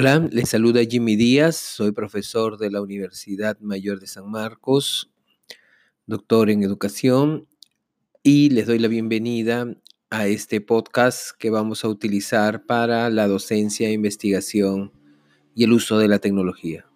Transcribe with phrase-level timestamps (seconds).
[0.00, 5.10] Hola, les saluda Jimmy Díaz, soy profesor de la Universidad Mayor de San Marcos,
[6.06, 7.48] doctor en educación,
[8.22, 9.66] y les doy la bienvenida
[10.08, 14.92] a este podcast que vamos a utilizar para la docencia, investigación
[15.56, 16.87] y el uso de la tecnología.